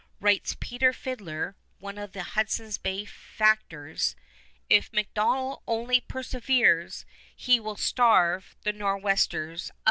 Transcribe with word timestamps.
Writes 0.19 0.57
Peter 0.59 0.93
Fidler, 0.93 1.53
one 1.77 1.99
of 1.99 2.11
the 2.13 2.23
Hudson's 2.23 2.79
Bay 2.79 3.05
factors, 3.05 4.15
"If 4.67 4.91
MacDonell 4.91 5.61
only 5.67 6.01
perseveres, 6.01 7.05
he 7.35 7.59
will 7.59 7.77
starve 7.77 8.55
the 8.63 8.73
Nor 8.73 8.97
westers 8.97 9.69
out." 9.69 9.75